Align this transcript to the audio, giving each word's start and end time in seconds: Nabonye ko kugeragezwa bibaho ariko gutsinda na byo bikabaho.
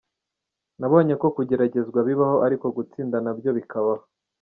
Nabonye 0.79 1.13
ko 1.21 1.27
kugeragezwa 1.35 1.99
bibaho 2.07 2.37
ariko 2.47 2.65
gutsinda 2.77 3.17
na 3.23 3.31
byo 3.37 3.51
bikabaho. 3.57 4.03